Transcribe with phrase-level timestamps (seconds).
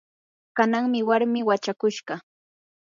[0.55, 2.15] kananmi warmii wachakushqa.